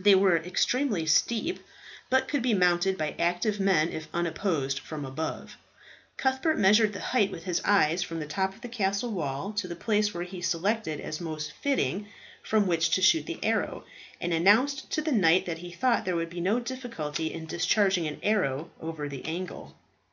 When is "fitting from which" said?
11.52-12.90